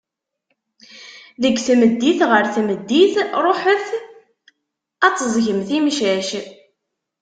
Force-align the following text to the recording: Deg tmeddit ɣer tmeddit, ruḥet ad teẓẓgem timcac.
Deg 1.41 1.55
tmeddit 1.59 2.19
ɣer 2.31 2.43
tmeddit, 2.55 3.15
ruḥet 3.43 3.85
ad 5.05 5.13
teẓẓgem 5.15 5.59
timcac. 5.67 6.29